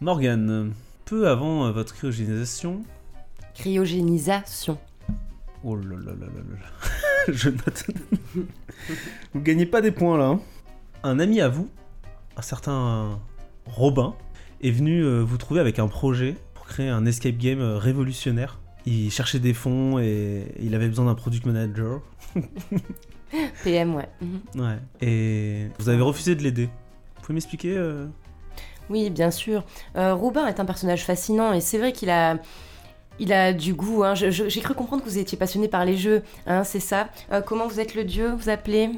Morgane, 0.00 0.72
peu 1.04 1.28
avant 1.28 1.66
euh, 1.66 1.72
votre 1.72 1.94
cryogénisation. 1.94 2.82
Cryogénisation. 3.54 4.78
Oh 5.62 5.76
là 5.76 5.96
là 5.96 6.12
là 6.12 6.26
là 6.26 6.42
là. 6.50 6.92
Je 7.32 7.50
note. 7.50 7.86
vous 9.34 9.40
gagnez 9.40 9.66
pas 9.66 9.80
des 9.80 9.92
points 9.92 10.18
là. 10.18 10.26
hein. 10.26 10.40
Un 11.04 11.18
ami 11.20 11.40
à 11.40 11.48
vous, 11.48 11.68
un 12.36 12.42
certain 12.42 13.20
Robin, 13.66 14.14
est 14.60 14.70
venu 14.70 15.04
euh, 15.04 15.20
vous 15.20 15.36
trouver 15.36 15.60
avec 15.60 15.78
un 15.78 15.86
projet 15.88 16.36
pour 16.62 16.68
créer 16.70 16.88
un 16.90 17.04
escape 17.06 17.36
game 17.38 17.60
euh, 17.60 17.76
révolutionnaire. 17.76 18.60
Il 18.86 19.10
cherchait 19.10 19.40
des 19.40 19.52
fonds 19.52 19.98
et 19.98 20.44
il 20.60 20.74
avait 20.76 20.86
besoin 20.86 21.06
d'un 21.06 21.14
product 21.16 21.44
manager. 21.44 22.00
PM, 23.64 23.94
ouais. 23.96 24.08
Mhm. 24.20 24.40
Ouais. 24.62 24.78
Et 25.00 25.66
vous 25.78 25.88
avez 25.88 26.02
refusé 26.02 26.34
de 26.36 26.42
l'aider. 26.42 26.66
Vous 27.16 27.22
pouvez 27.22 27.34
m'expliquer 27.34 27.74
euh, 27.76 28.06
Oui, 28.90 29.10
bien 29.10 29.30
sûr. 29.32 29.64
Euh, 29.96 30.14
Robin 30.14 30.46
est 30.46 30.60
un 30.60 30.64
personnage 30.64 31.04
fascinant 31.04 31.52
et 31.52 31.60
c'est 31.60 31.78
vrai 31.78 31.92
qu'il 31.92 32.10
a. 32.10 32.38
Il 33.18 33.30
a 33.32 33.52
du 33.52 33.74
goût. 33.74 34.04
hein. 34.04 34.14
J'ai 34.14 34.60
cru 34.62 34.74
comprendre 34.74 35.04
que 35.04 35.08
vous 35.08 35.18
étiez 35.18 35.36
passionné 35.36 35.68
par 35.68 35.84
les 35.84 35.96
jeux. 35.98 36.22
Hein, 36.46 36.64
c'est 36.64 36.80
ça. 36.80 37.10
Euh, 37.30 37.42
comment 37.42 37.68
vous 37.68 37.78
êtes 37.78 37.94
le 37.94 38.04
dieu 38.04 38.32
Vous 38.32 38.48
appelez? 38.48 38.88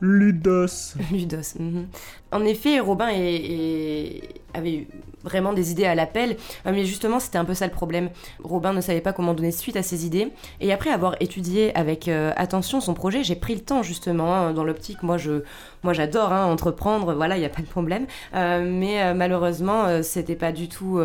Ludos 0.00 0.94
Ludos. 1.12 1.54
mhm. 1.60 1.86
En 2.32 2.44
effet, 2.44 2.78
Robin 2.80 3.08
est- 3.08 3.34
est- 3.36 4.22
avait 4.54 4.74
eu 4.74 4.88
vraiment 5.24 5.52
des 5.52 5.72
idées 5.72 5.84
à 5.84 5.94
l'appel, 5.94 6.36
euh, 6.66 6.70
mais 6.72 6.84
justement, 6.84 7.20
c'était 7.20 7.38
un 7.38 7.44
peu 7.44 7.54
ça 7.54 7.66
le 7.66 7.72
problème. 7.72 8.08
Robin 8.42 8.72
ne 8.72 8.80
savait 8.80 9.00
pas 9.00 9.12
comment 9.12 9.34
donner 9.34 9.50
suite 9.50 9.76
à 9.76 9.82
ses 9.82 10.06
idées, 10.06 10.28
et 10.60 10.72
après 10.72 10.90
avoir 10.90 11.16
étudié 11.20 11.74
avec 11.76 12.06
euh, 12.08 12.32
attention 12.36 12.80
son 12.80 12.94
projet, 12.94 13.24
j'ai 13.24 13.34
pris 13.34 13.54
le 13.54 13.60
temps 13.60 13.82
justement 13.82 14.34
hein, 14.34 14.52
dans 14.52 14.62
l'optique. 14.64 15.02
Moi, 15.02 15.16
je, 15.18 15.42
moi, 15.82 15.92
j'adore 15.92 16.32
hein, 16.32 16.44
entreprendre. 16.46 17.14
Voilà, 17.14 17.36
il 17.36 17.40
n'y 17.40 17.46
a 17.46 17.50
pas 17.50 17.62
de 17.62 17.66
problème. 17.66 18.06
Euh, 18.34 18.64
mais 18.70 19.02
euh, 19.02 19.14
malheureusement, 19.14 20.02
c'était 20.02 20.36
pas 20.36 20.52
du 20.52 20.68
tout 20.68 21.00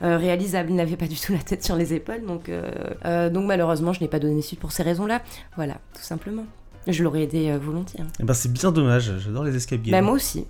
réalisable. 0.00 0.70
Il 0.70 0.76
n'avait 0.76 0.96
pas 0.96 1.06
du 1.06 1.18
tout 1.18 1.32
la 1.32 1.38
tête 1.38 1.64
sur 1.64 1.76
les 1.76 1.94
épaules, 1.94 2.24
donc, 2.26 2.50
donc 2.50 3.44
malheureusement, 3.46 3.92
je 3.92 4.00
n'ai 4.00 4.08
pas 4.08 4.18
donné 4.18 4.42
suite 4.42 4.60
pour 4.60 4.72
ces 4.72 4.82
raisons-là. 4.82 5.22
Voilà, 5.56 5.74
tout 5.94 6.02
simplement. 6.02 6.44
Je 6.86 7.02
l'aurais 7.02 7.22
aidé 7.22 7.56
volontiers. 7.56 8.00
hein. 8.02 8.06
Eh 8.20 8.24
ben, 8.24 8.34
c'est 8.34 8.52
bien 8.52 8.70
dommage, 8.70 9.10
j'adore 9.18 9.44
les 9.44 9.56
escape 9.56 9.80
games. 9.80 9.92
Bah, 9.92 10.02
moi 10.02 10.12
aussi. 10.12 10.44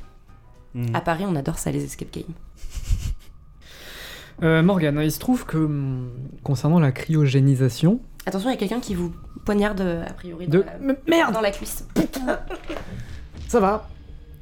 Hmm. 0.74 0.94
À 0.94 1.00
Paris, 1.00 1.24
on 1.26 1.36
adore 1.36 1.58
ça, 1.58 1.70
les 1.70 1.84
escape 1.84 2.12
games. 2.12 2.24
Euh, 4.42 4.64
Morgane, 4.64 5.00
il 5.00 5.12
se 5.12 5.20
trouve 5.20 5.46
que 5.46 5.56
hum, 5.56 6.10
concernant 6.42 6.80
la 6.80 6.90
cryogénisation. 6.90 8.00
Attention, 8.26 8.50
il 8.50 8.54
y 8.54 8.56
a 8.56 8.58
quelqu'un 8.58 8.80
qui 8.80 8.96
vous 8.96 9.14
poignarde 9.44 9.80
euh, 9.80 10.04
a 10.04 10.12
priori 10.12 10.48
De... 10.48 10.58
dans, 10.58 10.66
la... 10.66 10.94
Merde 11.06 11.32
dans 11.32 11.40
la 11.40 11.52
cuisse. 11.52 11.86
Ça 13.46 13.60
va 13.60 13.88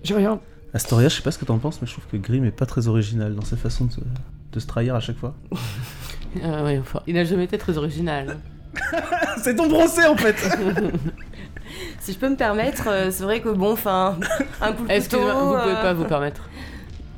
J'ai 0.03 0.15
rien. 0.15 0.41
Astoria, 0.73 1.09
je 1.09 1.17
sais 1.17 1.23
pas 1.23 1.31
ce 1.31 1.39
que 1.39 1.45
t'en 1.45 1.59
penses, 1.59 1.83
mais 1.83 1.87
je 1.87 1.93
trouve 1.93 2.07
que 2.07 2.17
Grimm 2.17 2.47
est 2.47 2.51
pas 2.51 2.65
très 2.65 2.89
original 2.89 3.35
dans 3.35 3.45
sa 3.45 3.59
façon 3.59 3.85
de 3.85 3.93
se, 3.93 4.01
de 4.53 4.61
se 4.61 4.67
trahir 4.67 4.95
à 4.95 5.01
chaque 5.01 5.19
fois. 5.19 5.35
Euh, 6.43 6.65
ouais, 6.65 6.79
enfin, 6.79 7.03
il 7.07 7.15
n'a 7.15 7.25
jamais 7.25 7.45
été 7.45 7.59
très 7.59 7.77
original. 7.77 8.39
c'est 9.43 9.57
ton 9.57 9.69
procès 9.69 10.07
en 10.07 10.17
fait 10.17 10.37
Si 12.03 12.13
je 12.13 12.19
peux 12.19 12.29
me 12.29 12.37
permettre, 12.37 12.89
euh, 12.89 13.11
c'est 13.13 13.23
vrai 13.23 13.41
que 13.41 13.49
bon, 13.49 13.73
enfin, 13.73 14.19
un 14.61 14.73
coup 14.73 14.83
de 14.83 14.89
couteau. 14.89 14.93
Excusez-moi, 14.93 15.35
vous 15.35 15.61
pouvez 15.61 15.73
euh, 15.73 15.83
pas 15.83 15.95
vous 15.95 16.05
permettre. 16.05 16.49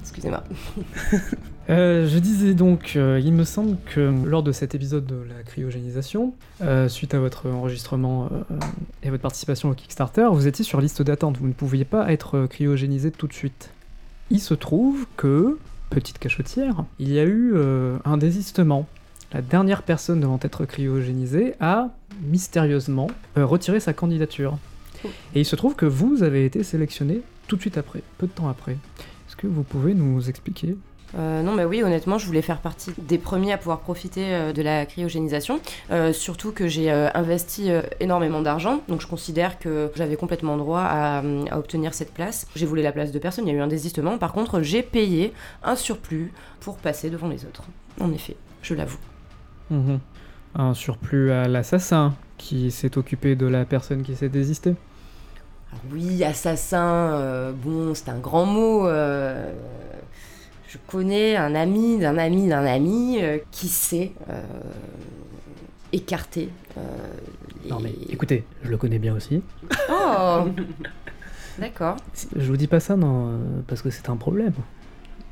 Excusez-moi. 0.02 0.44
Euh, 1.70 2.06
je 2.06 2.18
disais 2.18 2.52
donc, 2.52 2.92
euh, 2.94 3.18
il 3.24 3.32
me 3.32 3.44
semble 3.44 3.78
que 3.86 4.12
lors 4.26 4.42
de 4.42 4.52
cet 4.52 4.74
épisode 4.74 5.06
de 5.06 5.14
la 5.14 5.42
cryogénisation, 5.44 6.34
euh, 6.60 6.90
suite 6.90 7.14
à 7.14 7.18
votre 7.18 7.48
enregistrement 7.48 8.26
euh, 8.26 8.54
et 9.02 9.08
votre 9.08 9.22
participation 9.22 9.70
au 9.70 9.72
Kickstarter, 9.72 10.28
vous 10.30 10.46
étiez 10.46 10.62
sur 10.62 10.78
liste 10.82 11.00
d'attente, 11.00 11.38
vous 11.38 11.48
ne 11.48 11.54
pouviez 11.54 11.86
pas 11.86 12.12
être 12.12 12.46
cryogénisé 12.50 13.10
tout 13.10 13.26
de 13.26 13.32
suite. 13.32 13.70
Il 14.28 14.40
se 14.40 14.52
trouve 14.52 15.06
que, 15.16 15.56
petite 15.88 16.18
cachotière, 16.18 16.84
il 16.98 17.10
y 17.10 17.18
a 17.18 17.24
eu 17.24 17.52
euh, 17.54 17.96
un 18.04 18.18
désistement. 18.18 18.86
La 19.32 19.40
dernière 19.40 19.84
personne 19.84 20.20
devant 20.20 20.38
être 20.42 20.66
cryogénisée 20.66 21.54
a 21.60 21.88
mystérieusement 22.22 23.06
euh, 23.38 23.46
retiré 23.46 23.80
sa 23.80 23.94
candidature. 23.94 24.58
Et 25.34 25.40
il 25.40 25.44
se 25.44 25.56
trouve 25.56 25.74
que 25.74 25.86
vous 25.86 26.22
avez 26.22 26.44
été 26.44 26.62
sélectionné 26.62 27.20
tout 27.46 27.56
de 27.56 27.60
suite 27.60 27.78
après, 27.78 28.02
peu 28.18 28.26
de 28.26 28.32
temps 28.32 28.48
après. 28.48 28.72
Est-ce 28.72 29.36
que 29.36 29.46
vous 29.46 29.62
pouvez 29.62 29.94
nous 29.94 30.28
expliquer 30.28 30.76
Euh, 31.16 31.42
non, 31.42 31.54
bah 31.54 31.66
oui, 31.66 31.82
honnêtement, 31.82 32.18
je 32.18 32.26
voulais 32.26 32.42
faire 32.42 32.58
partie 32.58 32.90
des 32.98 33.18
premiers 33.18 33.52
à 33.52 33.58
pouvoir 33.58 33.80
profiter 33.80 34.34
euh, 34.34 34.52
de 34.52 34.62
la 34.62 34.84
cryogénisation. 34.84 35.60
Euh, 35.90 36.12
surtout 36.12 36.50
que 36.50 36.66
j'ai 36.66 36.90
investi 36.90 37.70
énormément 38.00 38.42
d'argent, 38.42 38.82
donc 38.88 39.00
je 39.00 39.06
considère 39.06 39.58
que 39.58 39.90
j'avais 39.94 40.16
complètement 40.16 40.56
droit 40.56 40.80
à, 40.80 41.22
à 41.50 41.58
obtenir 41.58 41.94
cette 41.94 42.12
place. 42.12 42.46
J'ai 42.56 42.66
volé 42.66 42.82
la 42.82 42.92
place 42.92 43.12
de 43.12 43.18
personne, 43.18 43.46
il 43.46 43.52
y 43.52 43.54
a 43.54 43.58
eu 43.58 43.62
un 43.62 43.68
désistement. 43.68 44.18
Par 44.18 44.32
contre, 44.32 44.60
j'ai 44.62 44.82
payé 44.82 45.32
un 45.62 45.76
surplus 45.76 46.32
pour 46.60 46.78
passer 46.78 47.10
devant 47.10 47.28
les 47.28 47.44
autres. 47.44 47.62
En 48.00 48.12
effet, 48.12 48.36
je 48.62 48.74
l'avoue. 48.74 48.98
Mhm. 49.70 50.00
Un 50.56 50.74
surplus 50.74 51.30
à 51.32 51.48
l'assassin 51.48 52.14
qui 52.38 52.70
s'est 52.70 52.98
occupé 52.98 53.36
de 53.36 53.46
la 53.46 53.64
personne 53.64 54.02
qui 54.02 54.14
s'est 54.16 54.28
désistée. 54.28 54.74
Oui, 55.92 56.24
assassin, 56.24 57.12
euh, 57.14 57.52
bon, 57.52 57.94
c'est 57.94 58.08
un 58.08 58.18
grand 58.18 58.46
mot. 58.46 58.86
euh, 58.86 59.52
je 60.68 60.78
connais 60.88 61.36
un 61.36 61.54
ami 61.54 61.98
d'un 61.98 62.18
ami 62.18 62.48
d'un 62.48 62.64
ami 62.64 63.18
euh, 63.22 63.38
qui 63.52 63.68
s'est 63.68 64.12
écarté. 65.92 66.48
Non 67.68 67.78
mais 67.80 67.94
écoutez, 68.08 68.44
je 68.62 68.70
le 68.70 68.76
connais 68.76 68.98
bien 68.98 69.14
aussi. 69.14 69.42
Oh 69.90 70.40
D'accord. 71.58 71.96
Je 72.34 72.46
vous 72.46 72.56
dis 72.56 72.66
pas 72.66 72.80
ça 72.80 72.96
non, 72.96 73.38
parce 73.68 73.80
que 73.82 73.90
c'est 73.90 74.08
un 74.10 74.16
problème. 74.16 74.54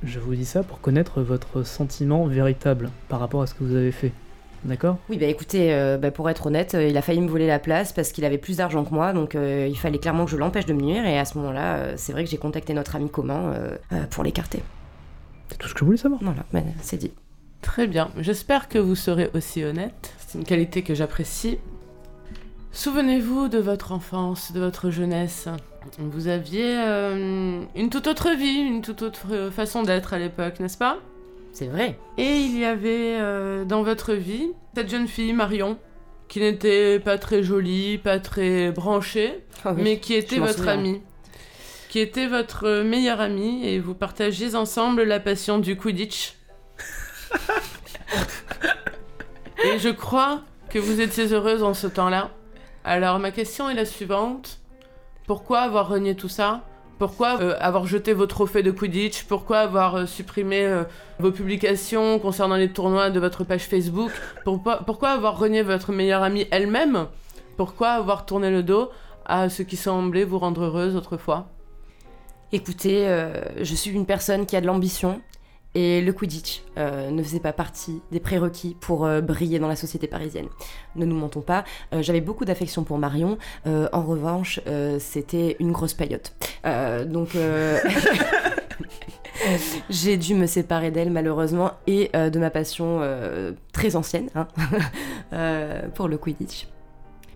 Je 0.05 0.21
vous 0.21 0.35
dis 0.35 0.45
ça 0.45 0.63
pour 0.63 0.81
connaître 0.81 1.21
votre 1.23 1.65
sentiment 1.65 2.25
véritable 2.27 2.91
par 3.09 3.19
rapport 3.21 3.43
à 3.43 3.47
ce 3.47 3.55
que 3.55 3.65
vous 3.65 3.75
avez 3.75 3.91
fait. 3.93 4.13
D'accord 4.65 4.99
Oui, 5.11 5.19
bah 5.19 5.27
écoutez, 5.27 5.75
euh, 5.75 5.99
bah, 5.99 6.13
pour 6.13 6.31
être 6.31 6.47
honnête, 6.47 6.75
euh, 6.75 6.87
il 6.87 6.97
a 6.97 7.03
failli 7.03 7.21
me 7.21 7.29
voler 7.29 7.49
la 7.49 7.59
place 7.59 7.93
parce 7.93 8.13
qu'il 8.13 8.25
avait 8.25 8.39
plus 8.39 8.59
d'argent 8.59 8.85
que 8.85 8.95
moi, 8.95 9.13
donc 9.13 9.35
euh, 9.35 9.67
il 9.69 9.77
fallait 9.77 9.99
clairement 9.99 10.25
que 10.25 10.31
je 10.31 10.37
l'empêche 10.37 10.67
de 10.67 10.73
me 10.73 10.83
nuire, 10.83 11.05
et 11.05 11.19
à 11.19 11.25
ce 11.25 11.37
moment-là, 11.39 11.77
euh, 11.77 11.95
c'est 11.97 12.13
vrai 12.13 12.23
que 12.25 12.31
j'ai 12.31 12.37
contacté 12.39 12.73
notre 12.73 12.95
ami 12.95 13.11
commun 13.11 13.53
euh, 13.53 13.77
euh, 13.93 14.05
pour 14.11 14.23
l'écarter. 14.23 14.63
C'est 15.49 15.59
tout 15.59 15.69
ce 15.69 15.75
que 15.75 15.81
je 15.81 15.85
voulais 15.85 15.97
savoir. 15.97 16.21
Voilà, 16.23 16.45
bah, 16.53 16.61
c'est 16.81 16.97
dit. 16.97 17.13
Très 17.61 17.89
bien. 17.89 18.11
J'espère 18.19 18.69
que 18.69 18.79
vous 18.79 18.95
serez 18.95 19.31
aussi 19.35 19.65
honnête. 19.65 20.15
C'est 20.19 20.39
une 20.39 20.45
qualité 20.45 20.83
que 20.83 20.95
j'apprécie. 20.95 21.59
Souvenez-vous 22.71 23.49
de 23.49 23.59
votre 23.59 23.93
enfance, 23.93 24.53
de 24.53 24.61
votre 24.61 24.91
jeunesse. 24.91 25.49
Vous 25.99 26.29
aviez 26.29 26.79
euh, 26.79 27.63
une 27.75 27.91
toute 27.91 28.07
autre 28.07 28.31
vie, 28.31 28.61
une 28.61 28.81
toute 28.81 29.03
autre 29.03 29.51
façon 29.53 29.83
d'être 29.83 30.15
à 30.15 30.19
l'époque, 30.19 30.61
n'est-ce 30.61 30.79
pas? 30.79 30.99
C'est 31.53 31.67
vrai. 31.67 31.99
Et 32.17 32.37
il 32.37 32.59
y 32.59 32.65
avait 32.65 33.17
euh, 33.21 33.65
dans 33.65 33.83
votre 33.83 34.15
vie 34.15 34.53
cette 34.75 34.91
jeune 34.91 35.07
fille, 35.07 35.35
Marion, 35.35 35.79
qui 36.29 36.41
n'était 36.41 36.99
pas 36.99 37.19
très 37.19 37.43
jolie, 37.43 37.99
pas 37.99 38.19
très 38.19 38.73
branchée, 38.73 39.45
oui. 39.67 39.73
mais 39.77 40.01
qui 40.01 40.15
était 40.15 40.39
votre 40.39 40.67
amie. 40.67 41.03
Qui 41.91 41.99
était 41.99 42.27
votre 42.27 42.83
meilleure 42.83 43.21
amie 43.21 43.67
et 43.67 43.79
vous 43.79 43.95
partagiez 43.95 44.55
ensemble 44.55 45.03
la 45.03 45.21
passion 45.21 45.59
du 45.59 45.77
Quidditch. 45.77 46.39
et 49.65 49.79
je 49.79 49.91
crois 49.91 50.41
que 50.71 50.79
vous 50.79 51.03
étiez 51.03 51.33
heureuse 51.33 51.63
en 51.63 51.75
ce 51.75 51.87
temps-là. 51.87 52.31
Alors 52.83 53.19
ma 53.19 53.31
question 53.31 53.69
est 53.69 53.75
la 53.75 53.85
suivante. 53.85 54.59
Pourquoi 55.27 55.61
avoir 55.61 55.89
renié 55.89 56.15
tout 56.15 56.31
ça? 56.31 56.65
Pourquoi 57.03 57.41
euh, 57.41 57.57
avoir 57.59 57.85
jeté 57.85 58.13
vos 58.13 58.27
trophées 58.27 58.63
de 58.63 58.71
Quidditch? 58.71 59.25
Pourquoi 59.25 59.59
avoir 59.59 59.97
euh, 59.97 60.07
supprimé 60.07 60.63
euh, 60.63 60.85
vos 61.19 61.33
publications 61.33 62.21
concernant 62.21 62.55
les 62.55 62.73
tournois 62.73 63.11
de 63.11 63.19
votre 63.19 63.43
page 63.43 63.65
Facebook? 63.65 64.13
Pourquoi, 64.45 65.09
avoir 65.09 65.37
renié 65.37 65.63
votre 65.63 65.91
meilleure 65.91 66.23
amie 66.23 66.47
elle-même? 66.53 67.09
Pourquoi 67.57 67.89
avoir 67.89 68.25
tourné 68.25 68.53
le 68.53 68.63
dos 68.63 68.89
à 69.27 69.49
ce 69.49 69.65
qui 69.65 69.75
semblait 69.75 70.23
vous 70.23 70.39
rendre 70.39 70.63
heureuse 70.63 70.95
autrefois? 70.95 71.49
Écoutez, 72.53 73.05
je 73.61 73.75
suis 73.75 73.91
une 73.91 74.07
personne 74.07 74.47
qui 74.47 74.55
a 74.55 74.61
de 74.61 74.67
l'ambition 74.67 75.21
et 75.75 76.03
le 76.03 76.13
Quidditch 76.13 76.63
ne 76.77 77.21
faisait 77.21 77.41
pas 77.41 77.53
partie 77.53 78.01
des 78.13 78.21
prérequis 78.21 78.77
pour 78.79 79.09
briller 79.23 79.59
dans 79.59 79.69
la 79.69 79.75
société 79.75 80.07
parisienne. 80.07 80.49
Ne 80.95 81.05
nous 81.05 81.17
mentons 81.17 81.41
pas, 81.41 81.65
j'avais 82.01 82.21
beaucoup 82.21 82.45
d'affection 82.45 82.85
pour 82.85 82.99
Marion, 82.99 83.39
en 83.67 84.03
revanche, 84.03 84.61
c'était 84.99 85.57
une 85.59 85.73
grosse 85.73 85.95
paillote. 85.95 86.35
Euh, 86.65 87.05
donc, 87.05 87.35
euh, 87.35 87.79
j'ai 89.91 90.17
dû 90.17 90.35
me 90.35 90.47
séparer 90.47 90.91
d'elle 90.91 91.11
malheureusement 91.11 91.73
et 91.87 92.11
euh, 92.15 92.31
de 92.31 92.39
ma 92.39 92.51
passion 92.51 92.99
euh, 93.01 93.53
très 93.73 93.97
ancienne 93.97 94.29
hein, 94.35 94.49
euh, 95.33 95.89
pour 95.95 96.09
le 96.09 96.19
Quidditch. 96.19 96.67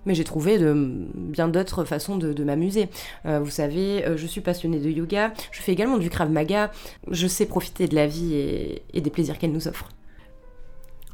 Mais 0.05 0.15
j'ai 0.15 0.25
trouvé 0.25 0.59
de, 0.59 0.73
bien 1.15 1.49
d'autres 1.49 1.85
façons 1.85 2.17
de, 2.17 2.33
de 2.33 2.45
m'amuser. 2.45 2.89
Vous 3.25 3.51
savez, 3.51 4.05
je 4.15 4.27
suis 4.29 4.41
passionnée 4.41 4.79
de 4.79 4.89
yoga, 4.89 5.33
je 5.51 5.61
fais 5.61 5.73
également 5.73 5.99
du 5.99 6.11
Krav 6.11 6.31
Maga, 6.31 6.71
je 7.11 7.27
sais 7.27 7.45
profiter 7.45 7.89
de 7.89 7.97
la 7.97 8.07
vie 8.07 8.35
et, 8.35 8.83
et 8.95 9.01
des 9.01 9.11
plaisirs 9.11 9.37
qu'elle 9.37 9.51
nous 9.51 9.67
offre. 9.67 9.89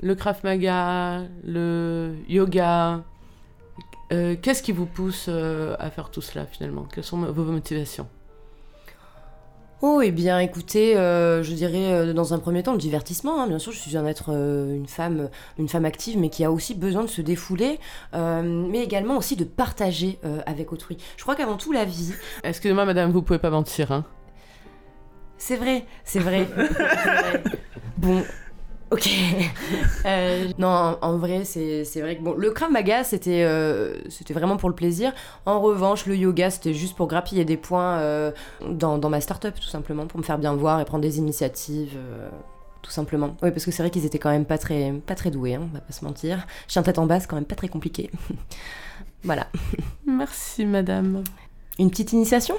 Le 0.03 0.15
Krav 0.15 0.41
Maga, 0.45 1.23
le 1.43 2.13
yoga. 2.29 3.03
Euh, 4.13 4.37
Qu'est-ce 4.41 4.63
qui 4.63 4.73
vous 4.73 4.87
pousse 4.87 5.27
euh, 5.29 5.75
à 5.79 5.91
faire 5.91 6.11
tout 6.11 6.21
cela 6.23 6.47
finalement? 6.47 6.87
Quelles 6.93 7.05
sont 7.05 7.19
vos 7.19 7.45
motivations? 7.45 8.09
Oh, 9.85 10.01
eh 10.01 10.13
bien, 10.13 10.39
écoutez, 10.39 10.97
euh, 10.97 11.43
je 11.43 11.53
dirais 11.55 11.93
euh, 11.93 12.13
dans 12.13 12.35
un 12.35 12.39
premier 12.39 12.63
temps 12.63 12.71
le 12.73 12.79
divertissement. 12.79 13.43
hein. 13.43 13.49
Bien 13.49 13.59
sûr, 13.59 13.73
je 13.73 13.79
suis 13.81 13.97
un 13.97 14.07
être, 14.07 14.27
euh, 14.33 14.77
une 14.77 14.87
femme, 14.87 15.29
une 15.59 15.69
femme 15.69 15.85
active, 15.85 16.17
mais 16.21 16.29
qui 16.29 16.45
a 16.45 16.53
aussi 16.53 16.75
besoin 16.77 17.03
de 17.03 17.09
se 17.09 17.21
défouler, 17.21 17.81
mais 18.13 18.79
également 18.85 19.17
aussi 19.17 19.35
de 19.35 19.43
partager 19.43 20.21
avec 20.47 20.73
autrui. 20.73 20.99
Je 21.17 21.23
crois 21.23 21.35
qu'avant 21.35 21.57
tout, 21.57 21.73
la 21.73 21.85
vie, 21.85 22.13
Excusez-moi 22.45 22.85
madame, 22.85 23.11
vous 23.11 23.23
pouvez 23.23 23.41
pas 23.41 23.51
mentir, 23.51 23.91
hein? 23.91 24.05
C'est 25.37 25.57
vrai, 25.57 25.85
c'est 26.05 26.21
vrai. 26.21 26.47
c'est 26.57 26.75
vrai. 26.77 27.43
Bon. 27.97 28.23
Ok. 28.93 29.09
Euh, 30.05 30.49
non, 30.59 30.99
en, 31.01 31.17
vrai, 31.17 31.45
c'est 31.45 31.85
c'est 31.85 32.01
vrai 32.01 32.17
que 32.17 32.23
bon, 32.23 32.35
le 32.35 32.51
Krav 32.51 32.73
Maga, 32.73 33.05
c'était 33.05 33.45
euh, 33.45 33.95
c'était 34.11 34.35
vraiment 34.35 34.57
pour 34.57 34.69
le 34.69 34.75
plaisir. 34.75 35.13
En 35.47 35.61
revanche, 35.61 36.07
le 36.07 36.17
yoga, 36.17 36.51
c'était 36.51 36.75
juste 36.75 36.97
pour 36.97 37.07
grappiller 37.07 37.45
des 37.45 37.57
points 37.57 37.99
euh, 38.01 38.33
dans, 38.69 38.99
dans 38.99 39.09
ma 39.09 39.21
start-up, 39.21 39.55
tout 39.55 39.69
simplement, 39.69 40.09
pour 40.09 40.19
me 40.19 40.25
faire 40.25 40.39
bien 40.39 40.55
voir 40.57 40.81
et 40.81 40.85
prendre 40.85 41.03
des 41.03 41.19
initiatives. 41.19 41.97
euh, 41.97 42.29
tout 42.83 42.91
simplement. 42.91 43.37
Oui, 43.43 43.53
parce 43.53 43.65
que 43.65 43.71
c'est 43.71 43.81
vrai 43.83 43.91
qu'ils 43.91 44.05
étaient 44.05 44.19
quand 44.19 44.31
même 44.31 44.45
pas 44.45 44.59
très, 44.59 44.93
pas 45.07 45.15
très 45.15 45.31
doués, 45.31 45.55
hein, 45.55 45.69
on 45.71 45.75
va 45.75 45.81
pas 45.81 45.93
se 45.93 46.05
mentir. 46.05 46.45
Chien 46.67 46.83
tête 46.83 46.99
en 46.99 47.07
bas, 47.07 47.21
c'est 47.21 47.29
quand 47.29 47.37
même 47.37 47.45
pas 47.45 47.55
très 47.55 47.69
compliqué. 47.69 48.11
voilà. 49.23 49.47
Merci 50.05 50.67
madame. 50.67 51.23
Une 51.79 51.91
petite 51.91 52.13
initiation? 52.13 52.57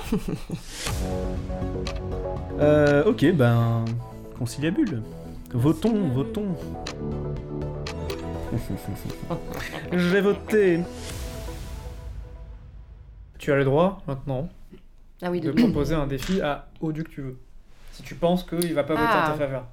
Euh, 2.59 3.03
ok, 3.05 3.33
ben. 3.33 3.83
Conciliabule. 4.37 5.01
Votons, 5.53 6.09
votons. 6.09 6.55
Je 9.91 10.07
vais 10.09 10.21
voter. 10.21 10.79
Tu 13.37 13.51
as 13.51 13.55
le 13.55 13.65
droit 13.65 14.01
maintenant 14.07 14.49
Ah 15.21 15.29
oui, 15.31 15.41
de 15.41 15.51
de... 15.51 15.61
proposer 15.61 15.95
un 15.95 16.07
défi 16.07 16.41
à 16.41 16.67
Audu 16.81 17.03
que 17.03 17.09
tu 17.09 17.21
veux. 17.21 17.37
Si 17.91 18.01
tu 18.03 18.15
penses 18.15 18.43
qu'il 18.43 18.73
va 18.73 18.83
pas 18.83 18.93
voter 18.95 19.05
Ah. 19.07 19.27
en 19.29 19.31
ta 19.33 19.37
faveur. 19.37 19.65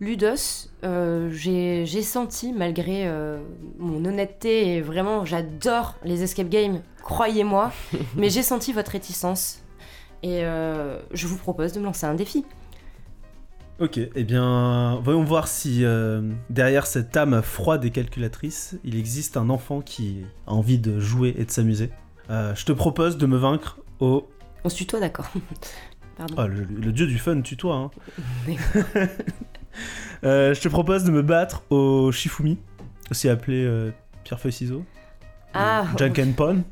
Ludos, 0.00 0.68
euh, 0.84 1.30
j'ai 1.30 1.86
j'ai 1.86 2.02
senti, 2.02 2.52
malgré 2.52 3.06
euh, 3.06 3.38
mon 3.78 4.04
honnêteté, 4.04 4.74
et 4.76 4.80
vraiment 4.80 5.24
j'adore 5.24 5.94
les 6.02 6.24
escape 6.24 6.48
games, 6.48 6.82
croyez-moi, 7.04 7.70
mais 8.16 8.28
j'ai 8.28 8.42
senti 8.42 8.72
votre 8.72 8.90
réticence. 8.90 9.60
Et 10.24 10.44
euh, 10.44 10.98
je 11.12 11.26
vous 11.28 11.36
propose 11.36 11.72
de 11.72 11.78
me 11.80 11.84
lancer 11.84 12.04
un 12.06 12.14
défi. 12.14 12.44
Ok, 13.80 13.98
eh 13.98 14.24
bien, 14.24 15.00
voyons 15.02 15.24
voir 15.24 15.48
si 15.48 15.84
euh, 15.84 16.22
derrière 16.50 16.86
cette 16.86 17.16
âme 17.16 17.42
froide 17.42 17.84
et 17.84 17.90
calculatrice, 17.90 18.76
il 18.84 18.96
existe 18.96 19.36
un 19.36 19.50
enfant 19.50 19.80
qui 19.80 20.24
a 20.46 20.52
envie 20.52 20.78
de 20.78 21.00
jouer 21.00 21.34
et 21.36 21.44
de 21.44 21.50
s'amuser. 21.50 21.90
Euh, 22.30 22.54
je 22.54 22.64
te 22.64 22.72
propose 22.72 23.16
de 23.18 23.26
me 23.26 23.36
vaincre 23.36 23.80
au... 23.98 24.28
On 24.62 24.68
se 24.68 24.76
tutoie, 24.76 25.00
d'accord 25.00 25.28
Pardon. 26.16 26.34
Ah, 26.36 26.46
le, 26.46 26.62
le 26.64 26.92
dieu 26.92 27.06
du 27.06 27.18
fun, 27.18 27.40
tutoie. 27.40 27.74
Hein. 27.76 27.90
Euh, 30.24 30.54
je 30.54 30.60
te 30.60 30.68
propose 30.68 31.02
de 31.02 31.10
me 31.10 31.22
battre 31.22 31.64
au 31.70 32.12
Shifumi, 32.12 32.56
aussi 33.10 33.28
appelé 33.28 33.90
pierre-feuille-ciseaux. 34.22 34.84
Ah, 35.52 35.86
Jankenpon. 35.98 36.62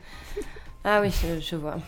ah 0.84 1.00
oui, 1.00 1.10
je, 1.10 1.40
je 1.40 1.56
vois. 1.56 1.78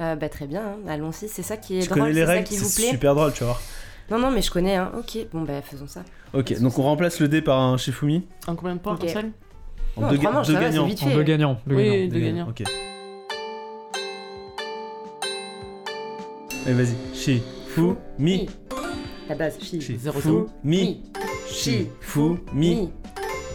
Euh, 0.00 0.14
bah, 0.14 0.28
très 0.28 0.46
bien, 0.46 0.62
hein. 0.62 0.76
allons-y, 0.88 1.28
c'est 1.28 1.42
ça 1.42 1.56
qui 1.56 1.78
est 1.78 1.82
Tu 1.82 1.88
drôle, 1.88 2.00
connais 2.00 2.12
les 2.12 2.20
c'est 2.20 2.26
ça 2.26 2.32
règles, 2.32 2.46
qui 2.48 2.54
c'est 2.56 2.64
vous 2.64 2.74
plaît. 2.74 2.90
super 2.90 3.14
drôle, 3.14 3.32
tu 3.32 3.44
vois. 3.44 3.58
Non, 4.10 4.18
non, 4.18 4.30
mais 4.30 4.42
je 4.42 4.50
connais, 4.50 4.76
hein. 4.76 4.92
ok, 4.96 5.26
bon 5.32 5.42
bah 5.42 5.62
faisons 5.62 5.86
ça. 5.88 6.02
Ok, 6.34 6.58
donc 6.60 6.78
on 6.78 6.82
remplace 6.82 7.18
le 7.20 7.28
dé 7.28 7.40
par 7.42 7.58
un 7.60 7.76
Shifumi. 7.78 8.26
En 8.46 8.54
combien 8.54 8.74
de 8.74 8.80
points 8.80 8.94
Ok. 8.94 9.04
un 9.04 9.08
seul 9.08 9.32
En 9.96 10.02
Non, 10.02 10.10
deux, 10.10 10.18
trois 10.18 10.32
ga- 10.32 10.38
deux 10.42 10.52
ça 10.52 10.58
c'est 10.60 10.64
gagnants. 10.64 10.84
En 10.84 11.14
deux 11.14 11.22
gagnants. 11.22 11.60
deux 11.66 11.74
Oui, 11.76 11.84
gagnants. 11.90 12.08
deux 12.12 12.20
gagnants. 12.20 12.48
Ok. 12.50 12.62
Allez, 16.66 16.74
vas-y. 16.74 16.96
Shifumi. 17.16 18.48
La 19.28 19.34
base, 19.34 19.58
chi. 19.60 19.80
Zéro 19.98 20.20
Shifumi. 20.20 20.46
Mi. 20.62 21.02
Shifumi. 21.48 22.38
Mi. 22.52 22.90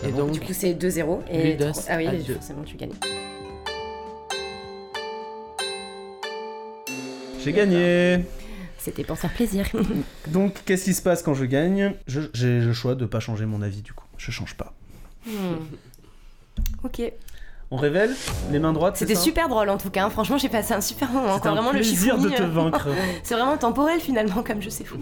Et 0.04 0.08
Du 0.08 0.14
donc, 0.14 0.40
coup, 0.40 0.54
c'est 0.54 0.74
2-0. 0.74 1.20
Et 1.30 1.52
Ludos 1.54 1.72
trois- 1.72 1.84
Ah 1.90 1.98
oui, 1.98 2.08
forcément, 2.34 2.64
tu 2.64 2.76
gagnes. 2.76 2.92
J'ai 7.44 7.54
gagné. 7.54 8.26
C'était 8.78 9.04
pour 9.04 9.18
faire 9.18 9.32
plaisir. 9.34 9.66
Donc, 10.28 10.62
qu'est-ce 10.66 10.86
qui 10.86 10.94
se 10.94 11.02
passe 11.02 11.22
quand 11.22 11.34
je 11.36 11.46
gagne? 11.46 11.94
Je- 12.08 12.22
J'ai 12.34 12.60
le 12.60 12.74
choix 12.74 12.96
de 12.96 13.06
pas 13.06 13.20
changer 13.20 13.46
mon 13.46 13.62
avis 13.62 13.82
du 13.82 13.94
coup. 13.94 14.06
Je 14.18 14.32
change 14.32 14.56
pas. 14.56 14.74
Hmm. 15.28 15.56
Ok. 16.84 17.02
On 17.74 17.78
révèle 17.78 18.14
les 18.52 18.60
mains 18.60 18.74
droites. 18.74 18.98
C'était 18.98 19.16
super 19.16 19.48
drôle 19.50 19.70
en 19.70 19.78
tout 19.78 19.90
cas. 19.92 20.10
Franchement, 20.10 20.38
j'ai 20.38 20.50
passé 20.50 20.74
un 20.74 20.82
super 20.82 21.10
moment. 21.12 21.36
C'était 21.38 21.50
Vraiment 21.50 21.72
le 21.72 21.80
plaisir 21.80 22.18
de 22.18 22.30
te 22.30 22.42
vaincre. 22.42 22.90
C'est 23.24 23.36
vraiment 23.36 23.58
temporel 23.58 24.00
finalement, 24.02 24.44
comme 24.44 24.62
je 24.62 24.70
sais 24.70 24.84
fou. 24.84 24.98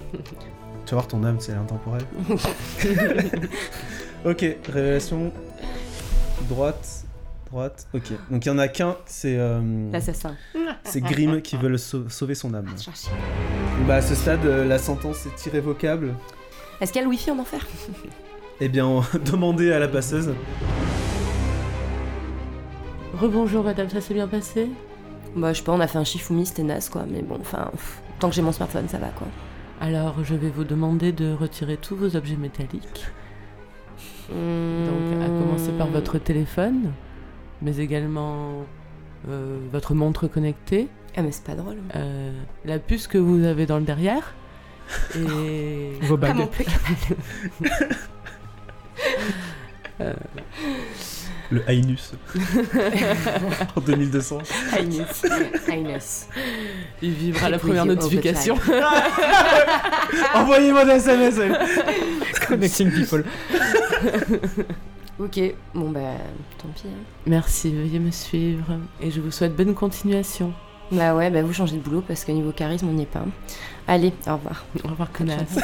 tu 0.85 0.91
vas 0.91 0.97
voir 0.97 1.07
ton 1.07 1.23
âme, 1.23 1.37
c'est 1.39 1.53
intemporel. 1.53 2.01
ok, 4.25 4.45
révélation. 4.71 5.31
Droite. 6.49 7.05
Droite. 7.51 7.87
Ok. 7.93 8.11
Donc 8.29 8.45
il 8.45 8.49
y 8.49 8.51
en 8.51 8.59
a 8.59 8.67
qu'un, 8.67 8.95
c'est 9.05 9.35
euh, 9.37 9.89
L'assassin. 9.91 10.35
c'est 10.83 11.01
Grimm 11.01 11.41
qui 11.41 11.57
veut 11.57 11.69
le 11.69 11.77
sau- 11.77 12.07
sauver 12.09 12.35
son 12.35 12.53
âme. 12.53 12.67
Chercher. 12.79 13.09
Bah 13.87 13.95
à 13.95 14.01
ce 14.01 14.13
stade, 14.13 14.45
euh, 14.45 14.65
la 14.65 14.77
sentence 14.77 15.25
est 15.25 15.45
irrévocable. 15.47 16.13
Est-ce 16.79 16.91
qu'il 16.93 16.99
y 16.99 17.03
a 17.03 17.05
le 17.05 17.09
wifi 17.09 17.31
en 17.31 17.39
enfer? 17.39 17.65
Eh 18.61 18.69
bien, 18.69 18.85
on- 18.85 19.01
demandez 19.25 19.71
à 19.71 19.79
la 19.79 19.87
passeuse. 19.87 20.33
rebonjour 23.19 23.63
madame, 23.63 23.89
ça 23.89 23.99
s'est 24.01 24.13
bien 24.13 24.27
passé? 24.27 24.69
Bah, 25.35 25.51
je 25.53 25.59
sais 25.59 25.63
pas, 25.63 25.73
on 25.73 25.79
a 25.79 25.87
fait 25.87 25.97
un 25.97 26.03
Shifumi, 26.03 26.45
c'était 26.45 26.63
naze 26.63 26.89
quoi. 26.89 27.05
Mais 27.09 27.21
bon, 27.21 27.37
enfin, 27.41 27.69
pff, 27.71 28.01
tant 28.19 28.29
que 28.29 28.35
j'ai 28.35 28.41
mon 28.41 28.51
smartphone, 28.51 28.87
ça 28.87 28.97
va 28.97 29.07
quoi. 29.09 29.27
Alors, 29.81 30.15
je 30.23 30.35
vais 30.35 30.49
vous 30.49 30.63
demander 30.65 31.11
de 31.11 31.33
retirer 31.33 31.77
tous 31.77 31.95
vos 31.95 32.15
objets 32.15 32.35
métalliques. 32.35 33.05
Donc, 34.29 35.21
à 35.23 35.25
commencer 35.27 35.71
par 35.77 35.87
votre 35.87 36.17
téléphone, 36.19 36.91
mais 37.61 37.77
également 37.77 38.65
euh, 39.29 39.57
votre 39.71 39.93
montre 39.93 40.27
connectée, 40.27 40.87
Ah, 41.17 41.21
mais 41.21 41.31
c'est 41.31 41.43
pas 41.43 41.55
drôle. 41.55 41.77
euh, 41.95 42.31
la 42.65 42.79
puce 42.79 43.07
que 43.07 43.17
vous 43.17 43.43
avez 43.45 43.65
dans 43.65 43.77
le 43.77 43.83
derrière, 43.85 44.33
et 45.15 45.91
Vos 46.01 46.15
Ah, 46.15 46.17
bagues. 46.17 46.35
mon 46.37 46.47
peu 46.47 46.63
Le 51.51 51.67
Ainus. 51.67 52.11
en 53.75 53.81
2200. 53.81 54.37
Highness. 54.71 55.25
Highness. 55.67 56.27
il 57.01 57.11
vibrera 57.11 57.49
la 57.49 57.57
première 57.57 57.85
notification. 57.87 58.55
Envoyez-moi 60.35 60.85
des 60.85 60.91
SMS. 60.91 61.39
Connecting 62.47 62.91
people. 62.91 63.23
Ok, 65.19 65.39
bon 65.75 65.89
bah, 65.89 65.99
tant 66.57 66.69
pis. 66.75 66.83
hein. 66.87 67.03
Merci, 67.27 67.73
veuillez 67.73 67.99
me 67.99 68.09
suivre, 68.11 68.77
et 69.01 69.11
je 69.11 69.19
vous 69.19 69.31
souhaite 69.31 69.55
bonne 69.55 69.73
continuation. 69.73 70.53
Bah 70.91 71.13
ouais, 71.13 71.29
bah 71.29 71.43
vous 71.43 71.53
changez 71.53 71.75
de 71.75 71.81
boulot 71.81 72.01
parce 72.07 72.23
que 72.25 72.31
niveau 72.31 72.51
charisme, 72.51 72.87
on 72.89 72.93
n'y 72.93 73.03
est 73.03 73.05
pas. 73.05 73.25
Allez, 73.87 74.13
au 74.27 74.33
revoir. 74.33 74.65
Au 74.83 74.87
revoir, 74.87 75.11
connasse. 75.11 75.59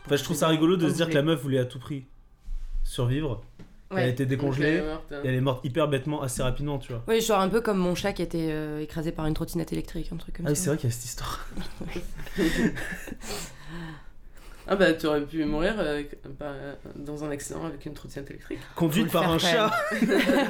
Enfin, 0.05 0.15
je 0.15 0.23
trouve 0.23 0.37
ça 0.37 0.47
rigolo 0.47 0.77
de 0.77 0.89
se 0.89 0.93
dire 0.95 1.09
que 1.09 1.15
la 1.15 1.23
meuf 1.23 1.41
voulait 1.41 1.59
à 1.59 1.65
tout 1.65 1.79
prix 1.79 2.05
survivre. 2.83 3.41
Elle 3.91 3.97
a 3.99 4.07
été 4.07 4.25
décongelée 4.25 4.83
et 5.11 5.27
elle 5.27 5.35
est 5.35 5.41
morte 5.41 5.63
hyper 5.63 5.87
bêtement 5.87 6.21
assez 6.21 6.43
rapidement, 6.43 6.77
tu 6.77 6.91
vois. 6.91 7.03
Oui, 7.07 7.21
genre 7.21 7.39
un 7.39 7.47
peu 7.47 7.61
comme 7.61 7.77
mon 7.77 7.95
chat 7.95 8.11
qui 8.11 8.21
était 8.21 8.49
euh, 8.51 8.81
écrasé 8.81 9.13
par 9.13 9.25
une 9.27 9.33
trottinette 9.33 9.71
électrique, 9.71 10.09
un 10.11 10.17
truc 10.17 10.35
comme 10.37 10.45
Ah 10.45 10.49
oui, 10.49 10.55
ça. 10.57 10.63
c'est 10.63 10.69
vrai 10.71 10.77
qu'il 10.77 10.89
y 10.89 10.91
a 10.91 10.95
cette 10.95 11.05
histoire. 11.05 11.47
Ah 14.69 14.75
bah 14.75 14.91
tu 14.91 15.05
aurais 15.05 15.21
pu 15.21 15.45
mourir 15.45 15.75
euh, 15.77 16.03
bah, 16.37 16.51
dans 16.95 17.23
un 17.23 17.31
accident 17.31 17.65
avec 17.65 17.85
une 17.85 17.93
trottinette 17.93 18.29
électrique. 18.31 18.59
Conduite 18.75 19.09
par 19.09 19.31
un 19.31 19.39
chat. 19.39 19.71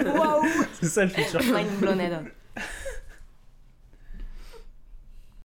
Waouh 0.06 0.44
c'est 0.82 0.88
ça 0.88 1.04
le 1.04 1.10
futur. 1.10 1.40
Mind 1.40 1.80
blown. 1.80 2.00